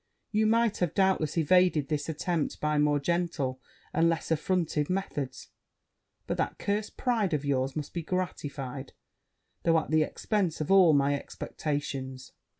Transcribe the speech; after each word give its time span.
You 0.31 0.47
might 0.47 0.77
have 0.79 0.95
doubtless 0.95 1.37
evaded 1.37 1.87
this 1.87 2.09
attempt 2.09 2.59
by 2.59 2.79
more 2.79 2.99
gentle 2.99 3.61
and 3.93 4.09
less 4.09 4.29
affrontive 4.29 4.89
methods: 4.89 5.49
but 6.25 6.37
that 6.37 6.57
cursed 6.57 6.97
pride 6.97 7.35
of 7.35 7.45
yours 7.45 7.75
must 7.75 7.93
be 7.93 8.01
gratified, 8.01 8.93
though 9.61 9.77
at 9.77 9.91
the 9.91 10.01
expence 10.01 10.59
of 10.59 10.71
all 10.71 10.93
my 10.93 11.13
expectations.' 11.13 12.31